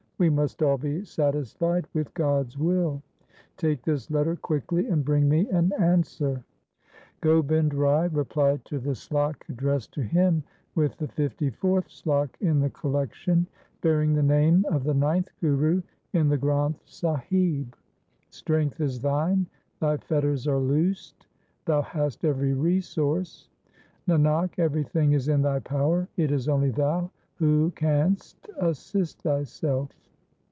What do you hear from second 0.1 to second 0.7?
We must